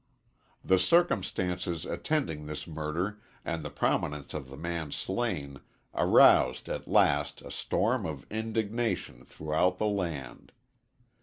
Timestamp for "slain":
4.91-5.59